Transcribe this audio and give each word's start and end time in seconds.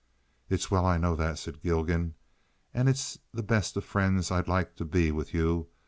"It's 0.49 0.71
well 0.71 0.83
I 0.83 0.97
know 0.97 1.15
that," 1.15 1.37
said 1.37 1.61
Gilgan, 1.61 2.15
"and 2.73 2.89
it's 2.89 3.19
the 3.31 3.43
best 3.43 3.77
of 3.77 3.85
friends 3.85 4.31
I'd 4.31 4.47
like 4.47 4.75
to 4.77 4.83
be 4.85 5.11
with 5.11 5.31
you. 5.31 5.67